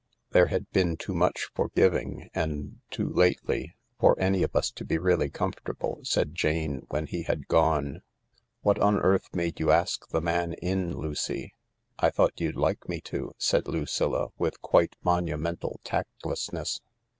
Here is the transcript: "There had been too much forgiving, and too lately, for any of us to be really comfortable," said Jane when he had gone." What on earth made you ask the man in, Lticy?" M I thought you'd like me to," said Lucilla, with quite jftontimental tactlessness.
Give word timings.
"There 0.31 0.47
had 0.47 0.67
been 0.71 0.97
too 0.97 1.13
much 1.13 1.51
forgiving, 1.53 2.31
and 2.33 2.79
too 2.89 3.07
lately, 3.07 3.75
for 3.99 4.19
any 4.19 4.41
of 4.41 4.55
us 4.55 4.71
to 4.71 4.83
be 4.83 4.97
really 4.97 5.29
comfortable," 5.29 5.99
said 6.01 6.33
Jane 6.33 6.87
when 6.89 7.05
he 7.05 7.21
had 7.21 7.47
gone." 7.47 8.01
What 8.63 8.79
on 8.79 8.97
earth 8.97 9.27
made 9.35 9.59
you 9.59 9.69
ask 9.69 10.09
the 10.09 10.19
man 10.19 10.53
in, 10.53 10.91
Lticy?" 10.95 11.43
M 11.43 11.49
I 11.99 12.09
thought 12.09 12.41
you'd 12.41 12.55
like 12.55 12.89
me 12.89 12.99
to," 13.01 13.33
said 13.37 13.67
Lucilla, 13.67 14.29
with 14.39 14.59
quite 14.63 14.95
jftontimental 15.05 15.75
tactlessness. 15.83 16.81